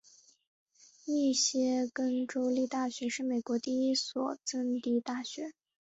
[1.05, 5.53] 密歇根州立大学是美国第一所赠地大学。